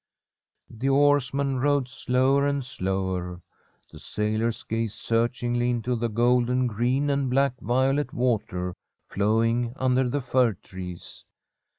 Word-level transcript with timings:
The 0.71 0.89
oarsmen 0.89 1.59
rowed 1.59 1.87
slower 1.87 2.47
and 2.47 2.65
slower. 2.65 3.39
The 3.91 3.99
sailors 3.99 4.63
gazed 4.63 4.97
searchingly 4.97 5.69
into 5.69 5.95
the 5.95 6.09
golden 6.09 6.65
green 6.65 7.11
and 7.11 7.29
black 7.29 7.53
violet 7.59 8.11
water 8.11 8.73
flowing 9.05 9.73
under 9.75 10.09
the 10.09 10.21
fir 10.21 10.53
trees. 10.53 11.23